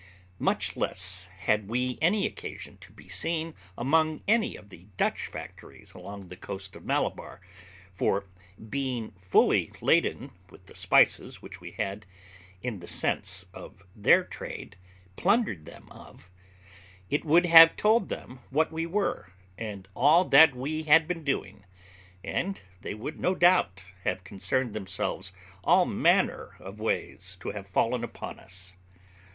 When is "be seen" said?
2.91-3.53